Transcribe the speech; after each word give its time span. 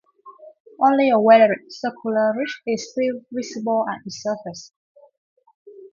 Only 0.83 1.11
a 1.11 1.19
weathered 1.19 1.65
circular 1.71 2.33
ridge 2.35 2.59
is 2.65 2.89
still 2.91 3.21
visible 3.31 3.85
at 3.87 4.03
the 4.03 4.09
surface. 4.09 4.71